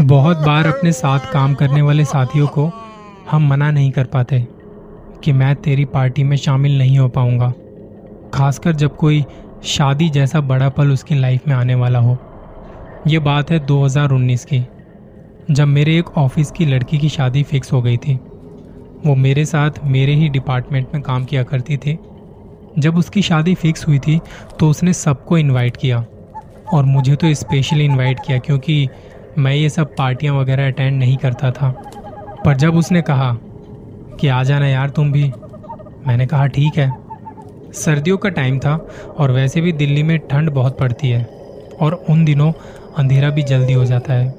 [0.00, 2.70] बहुत बार अपने साथ काम करने वाले साथियों को
[3.30, 4.48] हम मना नहीं कर पाते
[5.24, 7.52] कि मैं तेरी पार्टी में शामिल नहीं हो पाऊँगा।
[8.34, 9.24] खासकर जब कोई
[9.64, 12.18] शादी जैसा बड़ा पल उसकी लाइफ में आने वाला हो।
[13.06, 14.66] ये बात है 2019 की,
[15.50, 18.14] जब मेरे एक ऑफ़िस की लड़की की शादी फिक्स हो गई थी।
[19.06, 21.98] वो मेरे साथ मेरे ही डिपार्टमेंट में काम किया करती थी।
[22.78, 24.20] जब उसकी शादी फिक्स हुई थी
[24.60, 26.04] तो उसने सबको इनवाइट किया।
[26.74, 28.88] और मुझे तो स्पेशली इनवाइट किया क्योंकि
[29.38, 31.70] मैं ये सब पार्टियाँ वगैरह अटेंड नहीं करता था।
[32.44, 33.32] पर जब उसने कहा
[34.20, 35.24] कि आ जाना यार तुम भी,
[36.06, 36.92] मैंने कहा, ठीक है।
[37.74, 38.76] सर्दियों का टाइम था
[39.18, 41.24] और वैसे भी दिल्ली में ठंड बहुत पड़ती है
[41.80, 42.52] और उन दिनों
[42.98, 44.34] अंधेरा भी जल्दी हो जाता है।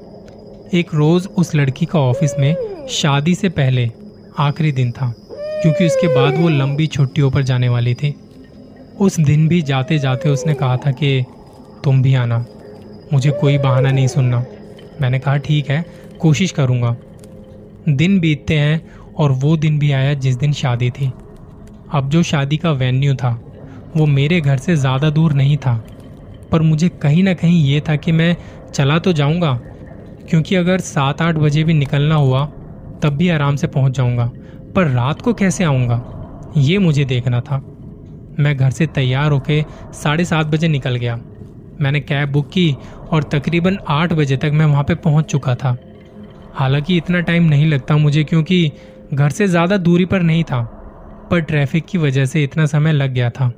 [0.74, 2.54] एक रोज़ उस लड़की का ऑफ़िस में
[2.90, 3.90] शादी से पहले
[4.38, 5.14] आखिरी दिन था।
[5.62, 8.14] क्योंकि उसके बाद वो लंबी छुट्टियों पर जाने वाली थी।
[9.00, 11.24] उस दिन भी जाते जाते उसने कहा था कि,
[11.84, 12.44] तुम भी आना।
[13.12, 14.44] मुझे कोई बहाना नहीं सुनना।
[15.00, 15.84] मैंने कहा, ठीक है,
[16.20, 16.96] कोशिश करूँगा।
[17.88, 18.80] दिन बीतते हैं
[19.18, 21.12] और वो दिन भी आया जिस दिन शादी थी।
[21.92, 23.40] अब जो शादी का वेन्यू था,
[23.96, 25.84] वो मेरे घर से ज़्यादा दूर नहीं था।
[26.52, 28.36] पर मुझे कहीं ना कहीं ये था कि मैं
[28.74, 29.60] चला तो जाऊँगा,
[30.30, 32.46] क्योंकि अगर सात आठ बजे भी निकलना हुआ,
[33.02, 34.30] तब भी आराम से पहुँच जाऊँगा।
[34.76, 36.02] पर रात को कैसे आऊँगा?
[36.56, 37.58] ये मुझे देखना था।
[38.38, 39.62] मैं घर से तैयार होके
[39.94, 41.18] साढ़े सात बजे निकल गया।
[41.80, 42.74] मैंने कैब बुक की
[43.12, 45.76] और तकरीबन आठ बजे तक मैं वहाँ पे पहुँच चुका था।
[46.54, 48.70] हालाँकि इतना टाइम नहीं लगता मुझे क्योंकि
[49.14, 50.60] घर से ज़्यादा दूरी पर नहीं था,
[51.30, 53.52] पर ट्रैफ़िक की वजह से इतना समय लग गया था।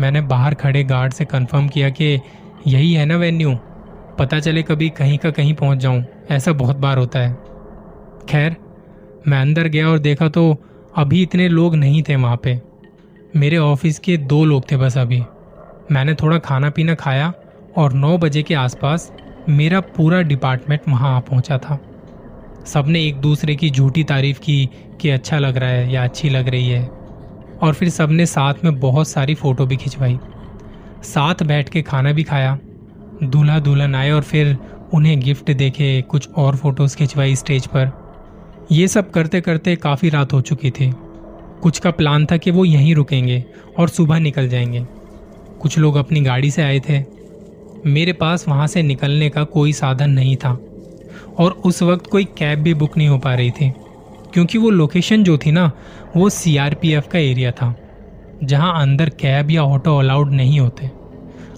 [0.00, 2.18] मैंने बाहर खड़े गार्ड से कंफर्म किया कि
[2.66, 3.54] यही है ना वेन्यू।
[4.18, 7.32] पता चले कभी कहीं का कहीं पहुँच जाऊँ, ऐसा बहुत बार होता है।
[8.28, 8.56] खैर
[9.28, 10.56] मैं अंदर गया और देखा तो
[10.96, 12.60] अभी इतने लोग नहीं थे वहाँ पे।
[13.36, 15.22] मेरे ऑफ़िस के दो लोग थे बस अभी।
[15.92, 17.32] मैंने थोड़ा खाना पीना खाया
[17.76, 19.12] और नौ बजे के आसपास
[19.48, 21.78] मेरा पूरा डिपार्टमेंट वहाँ आ पहुँचा था।
[22.66, 24.70] सबने एक दूसरे की झूठी तारीफ़ की
[25.00, 26.86] कि अच्छा लग रहा है या अच्छी लग रही है।
[27.62, 30.18] और फिर सबने साथ में बहुत सारी फ़ोटो भी खिंचवाई।
[31.02, 32.58] साथ बैठ के खाना भी खाया
[33.22, 34.56] दूल्हा दुल्हन आए और फिर
[34.94, 38.05] उन्हें गिफ्ट देखे कुछ और फ़ोटोज़ खिंचवाई स्टेज पर।
[38.72, 40.90] ये सब करते करते काफ़ी रात हो चुकी थी।
[41.62, 43.44] कुछ का प्लान था कि वो यहीं रुकेंगे
[43.78, 44.86] और सुबह निकल जाएँगे।
[45.60, 47.04] कुछ लोग अपनी गाड़ी से आए थे।
[47.86, 50.58] मेरे पास वहाँ से निकलने का कोई साधन नहीं था
[51.38, 53.72] और उस वक्त कोई कैब भी बुक नहीं हो पा रही थी,
[54.34, 55.70] क्योंकि वो लोकेशन जो थी ना,
[56.16, 57.74] वो सीआरपीएफ का एरिया था,
[58.44, 60.90] जहाँ अंदर कैब या ऑटो अलाउड नहीं होते।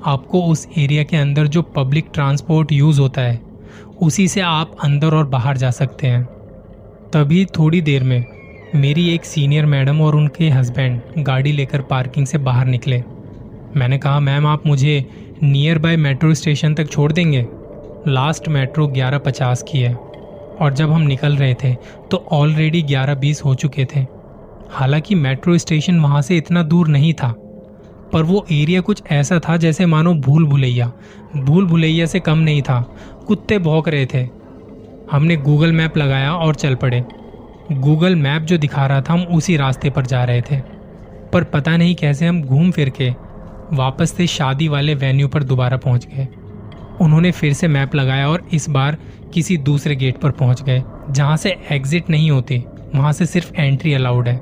[0.07, 3.41] आपको उस एरिया के अंदर जो पब्लिक ट्रांसपोर्ट यूज़ होता है,
[4.03, 6.38] उसी से आप अंदर और बाहर जा सकते हैं।
[7.13, 8.25] तभी थोड़ी देर में
[8.75, 13.03] मेरी एक सीनियर मैडम और उनके हस्बैंड गाड़ी लेकर पार्किंग से बाहर निकले।
[13.77, 15.05] मैंने कहा, मैम, आप मुझे
[15.43, 17.47] नियर बाय मेट्रो स्टेशन तक छोड़ देंगे?
[18.09, 21.75] लास्ट मेट्रो 11:50 की है। और जब हम निकल रहे थे
[22.11, 24.07] तो ऑलरेडी 11:20 हो चुके थे।
[24.71, 27.35] हालाँकि मेट्रो स्टेशन वहाँ से इतना दूर नहीं था,
[28.13, 30.93] पर वो एरिया कुछ ऐसा था जैसे मानो भूल भुलैया
[31.37, 32.81] भूल भुलैया से कम नहीं था।
[33.27, 34.38] कुत्ते भौंक रहे थे।
[35.13, 37.05] हमने गूगल मैप लगाया और चल पड़े।
[37.73, 40.61] गूगल मैप जो दिखा रहा था, हम उसी रास्ते पर जा रहे थे।
[41.33, 43.09] पर पता नहीं कैसे हम घूम फिर के
[43.73, 46.29] वापस से शादी वाले वेन्यू पर दोबारा पहुँच गए।
[47.01, 48.97] उन्होंने फिर से मैप लगाया और इस बार
[49.35, 52.63] किसी दूसरे गेट पर पहुँच गए, जहाँ से एग्जिट नहीं होती,
[52.95, 54.41] वहाँ से सिर्फ़ एंट्री अलाउड है।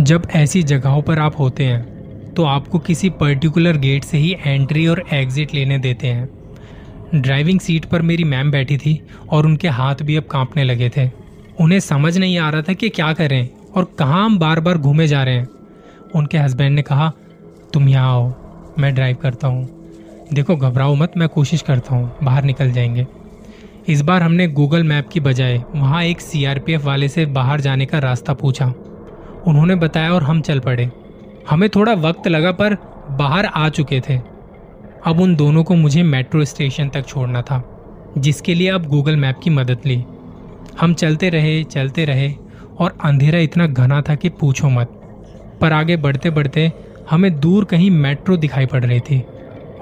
[0.00, 4.86] जब ऐसी जगहों पर आप होते हैं तो आपको किसी पर्टिकुलर गेट से ही एंट्री
[4.86, 6.28] और एग्जिट लेने देते हैं।
[7.14, 11.10] ड्राइविंग सीट पर मेरी मैम बैठी थी और उनके हाथ भी अब कांपने लगे थे।
[11.60, 15.06] उन्हें समझ नहीं आ रहा था कि क्या करें और कहाँ हम बार बार घूमे
[15.06, 15.48] जा रहे हैं।
[16.14, 17.12] उनके हस्बैंड ने कहा,
[17.72, 18.34] तुम यहाँ आओ,
[18.78, 19.68] मैं ड्राइव करता हूँ।
[20.32, 23.06] देखो, घबराओ मत, मैं कोशिश करता हूँ, बाहर निकल जाएँगे।
[23.88, 27.98] इस बार हमने गूगल मैप की बजाय वहाँ एक सीआरपीएफ वाले से बाहर जाने का
[27.98, 28.66] रास्ता पूछा।
[29.46, 30.90] उन्होंने बताया और हम चल पड़े।
[31.50, 32.74] हमें थोड़ा वक्त लगा पर
[33.10, 34.35] बाहर आ चुके थे।
[35.06, 37.78] अब उन दोनों को मुझे मेट्रो स्टेशन तक छोड़ना था,
[38.18, 40.04] जिसके लिए अब गूगल मैप की मदद ली।
[40.80, 42.34] हम चलते रहे चलते रहे,
[42.78, 44.86] और अंधेरा इतना घना था कि पूछो मत।
[45.60, 46.72] पर आगे बढ़ते बढ़ते
[47.10, 49.24] हमें दूर कहीं मेट्रो दिखाई पड़ रही थी,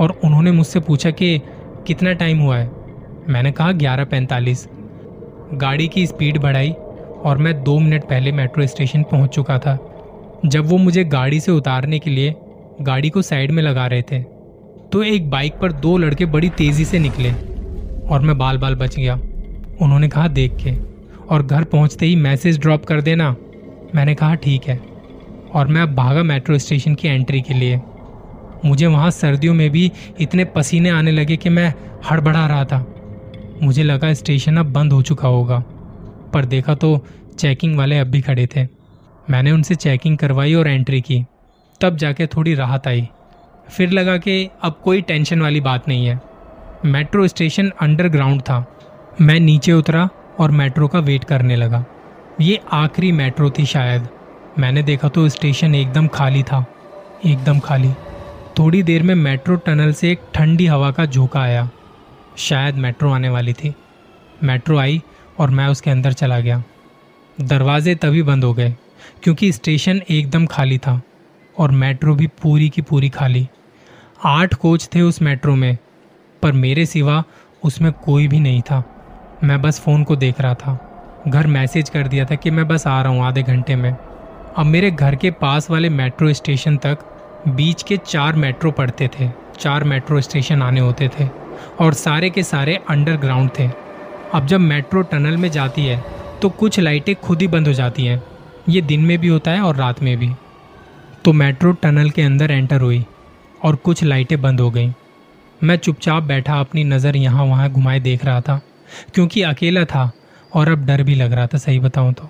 [0.00, 1.40] और उन्होंने मुझसे पूछा कि,
[1.86, 2.70] कितना टाइम हुआ है?
[3.28, 4.68] मैंने कहा, ग्यारह पैंतालीस.
[5.54, 6.70] गाड़ी की स्पीड बढ़ाई,
[7.24, 9.78] और मैं दो मिनट पहले मेट्रो स्टेशन पहुँच चुका था,
[10.46, 12.34] जब वो मुझे गाड़ी से उतारने के लिए
[12.80, 14.33] गाड़ी को साइड में लगा रहे थे।
[14.94, 17.30] तो एक बाइक पर दो लड़के बड़ी तेज़ी से निकले
[18.08, 19.14] और मैं बाल बाल बच गया।
[19.82, 20.72] उन्होंने कहा, देख के।
[21.30, 23.36] और घर पहुँचते ही मैसेज ड्रॉप कर देना।
[23.94, 24.80] मैंने कहा, ठीक है।
[25.54, 27.80] और मैं अब भागा मेट्रो स्टेशन की एंट्री के लिए।
[28.64, 31.74] मुझे वहाँ सर्दियों में भी इतने पसीने आने लगे कि मैं
[32.10, 32.94] हड़बड़ा रहा था।
[33.62, 35.58] मुझे लगा, स्टेशन अब बंद हो चुका होगा।
[36.34, 37.06] पर देखा तो
[37.38, 38.66] चेकिंग वाले अब भी खड़े थे।
[39.30, 41.24] मैंने उनसे चेकिंग करवाई और एंट्री की।
[41.80, 43.08] तब जाके थोड़ी राहत आई।
[43.70, 46.20] फिर लगा कि अब कोई टेंशन वाली बात नहीं है।
[46.84, 48.64] मेट्रो स्टेशन अंडरग्राउंड था।
[49.20, 50.08] मैं नीचे उतरा
[50.38, 51.84] और मेट्रो का वेट करने लगा।
[52.40, 54.08] ये आखिरी मेट्रो थी शायद।
[54.58, 56.64] मैंने देखा तो स्टेशन एकदम खाली था।
[57.26, 57.92] एकदम खाली।
[58.58, 61.70] थोड़ी देर में मेट्रो टनल से एक ठंडी हवा का झोंका आया।
[62.36, 63.74] शायद मेट्रो आने वाली थी।
[64.42, 65.02] मेट्रो आई
[65.38, 66.62] और मैं उसके अंदर चला गया।
[67.40, 68.74] दरवाजे तभी बंद हो गए,
[69.22, 71.00] क्योंकि स्टेशन एकदम खाली था।
[71.58, 73.46] और मेट्रो भी पूरी की पूरी खाली।
[74.24, 75.76] आठ कोच थे उस मेट्रो में,
[76.42, 77.22] पर मेरे सिवा
[77.62, 78.82] उसमें कोई भी नहीं था।
[79.44, 80.78] मैं बस फ़ोन को देख रहा था।
[81.28, 83.94] घर मैसेज कर दिया था कि मैं बस आ रहा हूँ आधे घंटे में।
[84.56, 86.98] अब मेरे घर के पास वाले मेट्रो स्टेशन तक
[87.48, 89.28] बीच के चार मेट्रो पड़ते थे।
[89.58, 91.28] चार मेट्रो स्टेशन आने होते थे
[91.80, 93.68] और सारे के सारे अंडरग्राउंड थे।
[94.34, 96.02] अब जब मेट्रो टनल में जाती है
[96.42, 98.22] तो कुछ लाइटें खुद ही बंद हो जाती हैं।
[98.68, 100.30] ये दिन में भी होता है और रात में भी।
[101.24, 103.04] तो मेट्रो टनल के अंदर एंटर हुई
[103.64, 104.92] और कुछ लाइटें बंद हो गईं।
[105.60, 108.60] मैं चुपचाप बैठा अपनी नज़र यहाँ वहाँ घुमाए देख रहा था,
[109.14, 110.10] क्योंकि अकेला था
[110.52, 112.28] और अब डर भी लग रहा था, सही बताऊँ तो।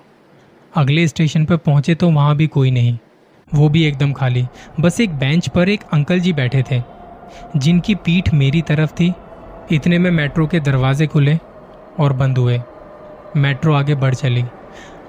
[0.73, 2.97] अगले स्टेशन पर पहुँचे तो वहाँ भी कोई नहीं,
[3.47, 4.45] वो भी एकदम खाली।
[4.79, 6.81] बस एक बेंच पर एक अंकल जी बैठे थे,
[7.55, 9.13] जिनकी पीठ मेरी तरफ़ थी।
[9.71, 11.37] इतने में मेट्रो के दरवाजे खुले
[11.99, 12.61] और बंद हुए।
[13.37, 14.45] मेट्रो आगे बढ़ चली।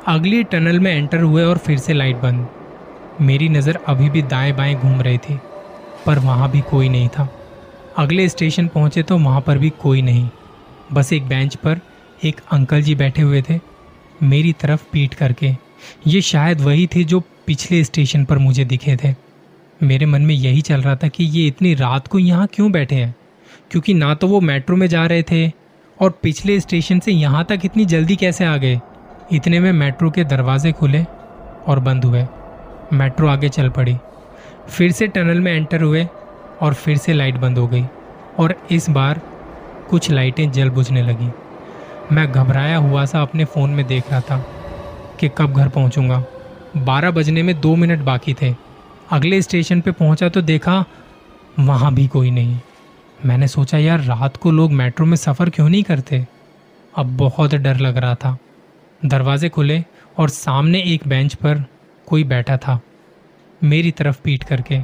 [0.08, 2.46] अगली टनल में एंटर हुए और फिर से लाइट बंद।
[3.20, 5.38] मेरी नज़र अभी भी दाएँ बाएँ घूम रही थी,
[6.06, 7.28] पर वहाँ भी कोई नहीं था।
[7.96, 10.28] अगले स्टेशन पहुँचे तो वहाँ पर भी कोई नहीं।
[10.92, 11.80] बस एक बेंच पर
[12.24, 13.58] एक अंकल जी बैठे हुए थे,
[14.22, 15.54] मेरी तरफ़ पीट करके।
[16.06, 19.14] ये शायद वही थे जो पिछले स्टेशन पर मुझे दिखे थे।
[19.80, 22.94] मेरे मन में यही चल रहा था कि ये इतनी रात को यहाँ क्यों बैठे
[22.94, 23.14] हैं?
[23.70, 25.50] क्योंकि ना तो वो मेट्रो में जा रहे थे,
[25.98, 28.80] और पिछले स्टेशन से यहाँ तक इतनी जल्दी कैसे आ गए?
[29.32, 31.04] इतने में मेट्रो के दरवाजे खुले
[31.66, 32.26] और बंद हुए।
[32.92, 33.96] मेट्रो आगे चल पड़ी।
[34.68, 36.08] फिर से टनल में एंटर हुए
[36.60, 37.84] और फिर से लाइट बंद हो गई
[38.38, 39.20] और इस बार
[39.90, 41.30] कुछ लाइटें जल बुझने लगी।
[42.12, 44.46] मैं घबराया हुआ सा अपने फ़ोन में देख रहा था
[45.20, 46.24] कि कब घर पहुंचूँगा।
[46.76, 48.54] बारह बजने में दो मिनट बाकी थे।
[49.10, 50.84] अगले स्टेशन पे पहुँचा तो देखा
[51.58, 52.58] वहाँ भी कोई नहीं।
[53.26, 56.26] मैंने सोचा, यार, रात को लोग मेट्रो में सफ़र क्यों नहीं करते?
[56.96, 58.38] अब बहुत डर लग रहा था।
[59.04, 59.84] दरवाजे खुले
[60.18, 61.64] और सामने एक बेंच पर
[62.06, 62.79] कोई बैठा था,
[63.61, 64.79] मेरी तरफ़ पीट करके।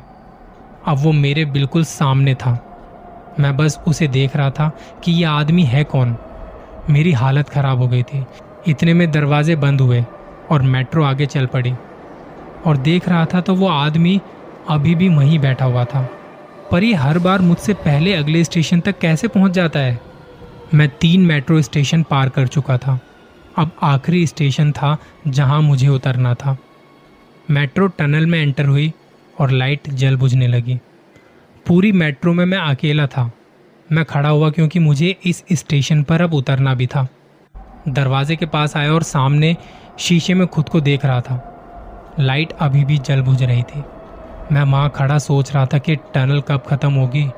[0.87, 2.59] अब वो मेरे बिल्कुल सामने था।
[3.41, 4.71] मैं बस उसे देख रहा था
[5.05, 6.17] कि ये आदमी है कौन।
[6.91, 8.25] मेरी हालत ख़राब हो गई थी।
[8.69, 10.05] इतने में दरवाजे बंद हुए
[10.51, 11.75] और मेट्रो आगे चल पड़ी।
[12.67, 14.21] और देख रहा था तो वो आदमी
[14.69, 16.09] अभी भी वहीं बैठा हुआ था।
[16.71, 19.99] पर ये हर बार मुझसे पहले अगले स्टेशन तक कैसे पहुँच जाता है?
[20.75, 22.99] मैं तीन मेट्रो स्टेशन पार कर चुका था।
[23.59, 24.97] अब आखिरी स्टेशन था
[25.27, 26.57] जहाँ मुझे उतरना था।
[27.52, 28.93] मेट्रो टनल में एंटर हुई
[29.40, 30.78] और लाइट जल बुझने लगी।
[31.66, 33.31] पूरी मेट्रो में मैं अकेला था।
[33.93, 37.06] मैं खड़ा हुआ क्योंकि मुझे इस स्टेशन पर अब उतरना भी था।
[37.88, 39.56] दरवाजे के पास आया और सामने
[39.99, 43.82] शीशे में खुद को देख रहा था। लाइट अभी भी जल बुझ रही थी।
[44.52, 47.28] मैं वहाँ खड़ा सोच रहा था कि टनल कब ख़त्म होगी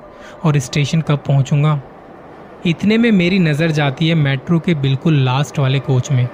[0.45, 1.81] और स्टेशन कब पहुँचूँगा।
[2.67, 6.29] इतने में मेरी नज़र जाती है मेट्रो के बिल्कुल लास्ट वाले कोच में।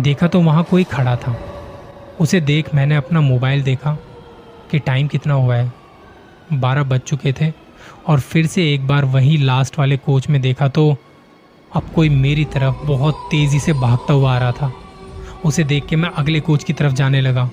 [0.00, 1.36] देखा तो वहाँ कोई खड़ा था।
[2.20, 3.92] उसे देख मैंने अपना मोबाइल देखा
[4.70, 5.72] कि टाइम कितना हुआ है।
[6.52, 7.52] बारह बज चुके थे
[8.06, 10.96] और फिर से एक बार वही लास्ट वाले कोच में देखा तो
[11.72, 14.72] अब कोई मेरी तरफ़ बहुत तेज़ी से भागता हुआ आ रहा था।
[15.44, 17.50] उसे देख के मैं अगले कोच की तरफ़ जाने लगा।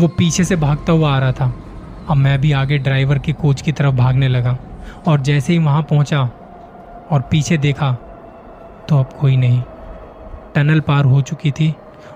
[0.00, 1.52] वो पीछे से भागता हुआ आ रहा था।
[2.08, 4.56] अब मैं भी आगे ड्राइवर के कोच की तरफ़ भागने लगा
[5.08, 6.22] और जैसे ही वहाँ पहुँचा
[7.10, 7.92] और पीछे देखा
[8.88, 9.62] तो अब कोई नहीं।
[10.54, 11.74] टनल पार हो चुकी थी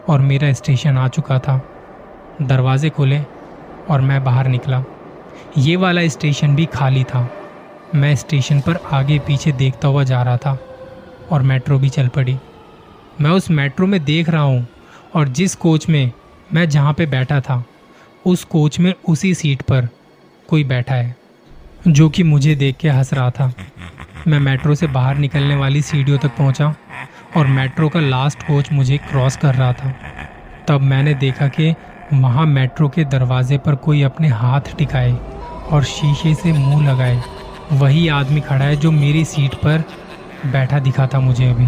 [0.09, 1.61] और मेरा स्टेशन आ चुका था।
[2.43, 3.21] दरवाजे खुले
[3.91, 4.83] और मैं बाहर निकला।
[5.59, 7.29] ये वाला स्टेशन भी खाली था।
[7.95, 10.59] मैं स्टेशन पर आगे पीछे देखता हुआ जा रहा था
[11.33, 12.37] और मेट्रो भी चल पड़ी।
[13.21, 14.67] मैं उस मेट्रो में देख रहा हूँ
[15.15, 16.11] और जिस कोच में
[16.55, 17.65] मैं जहाँ पे बैठा था,
[18.27, 19.89] उस कोच में उसी सीट पर
[20.49, 21.17] कोई बैठा है,
[21.89, 23.53] जो कि मुझे देख के हंस रहा था।
[24.27, 26.75] मैं मेट्रो से बाहर निकलने वाली सीढ़ियों तक पहुँचा
[27.37, 29.95] और मेट्रो का लास्ट कोच मुझे क्रॉस कर रहा था।
[30.69, 31.75] तब मैंने देखा कि
[32.13, 35.13] वहाँ मेट्रो के दरवाजे पर कोई अपने हाथ टिकाए
[35.73, 37.21] और शीशे से मुँह लगाए।
[37.73, 39.85] वही आदमी खड़ा है जो मेरी सीट पर
[40.47, 41.67] बैठा दिखा था मुझे अभी।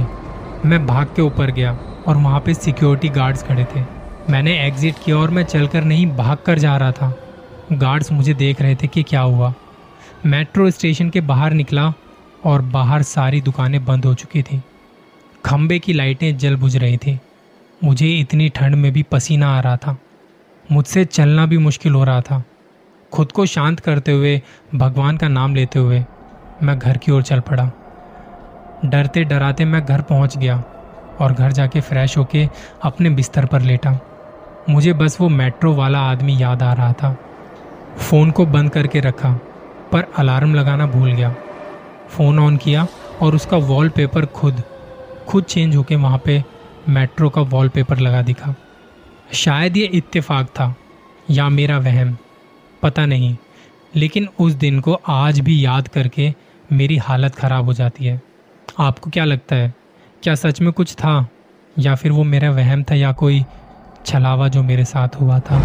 [0.69, 3.85] मैं भाग के ऊपर गया और वहाँ पे सिक्योरिटी गार्ड्स खड़े थे।
[4.31, 7.15] मैंने एग्ज़िट किया और मैं चलकर नहीं, भाग कर जा रहा था।
[7.73, 9.55] गार्ड्स मुझे देख रहे थे कि क्या हुआ।
[10.27, 11.93] मेट्रो स्टेशन के बाहर निकला
[12.45, 14.63] और बाहर सारी दुकानें बंद हो चुकी थी।
[15.45, 17.19] खम्बे की लाइटें जल बुझ रही थी।
[17.85, 19.99] मुझे इतनी ठंड में भी पसीना आ रहा था।
[20.73, 22.43] मुझसे चलना भी मुश्किल हो रहा था।
[23.13, 24.43] खुद को शांत करते हुए,
[24.75, 26.05] भगवान का नाम लेते हुए,
[26.63, 27.71] मैं घर की ओर चल पड़ा।
[28.85, 30.63] डरते डराते मैं घर पहुँच गया
[31.21, 32.49] और घर जाके फ्रेश होके
[32.83, 33.99] अपने बिस्तर पर लेटा।
[34.71, 37.17] मुझे बस वो मेट्रो वाला आदमी याद आ रहा था।
[37.99, 39.33] फ़ोन को बंद करके रखा,
[39.93, 41.35] पर अलार्म लगाना भूल गया।
[42.09, 42.87] फ़ोन ऑन किया
[43.23, 44.63] और उसका वॉलपेपर खुद
[45.29, 46.45] खुद चेंज होके वहाँ पे
[46.89, 48.55] मेट्रो का वॉलपेपर लगा दिखा।
[49.33, 50.75] शायद ये इत्तेफाक था
[51.31, 52.17] या मेरा वहम,
[52.83, 53.37] पता नहीं,
[53.97, 56.35] लेकिन उस दिन को आज भी याद करके
[56.73, 58.21] मेरी हालत ख़राब हो जाती है।
[58.79, 59.75] आपको क्या लगता है,
[60.23, 61.29] क्या सच में कुछ था,
[61.79, 63.45] या फिर वो मेरा वहम था या कोई
[64.07, 65.59] छलावा जो मेरे साथ हुआ था?